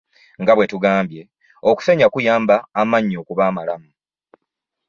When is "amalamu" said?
3.49-3.89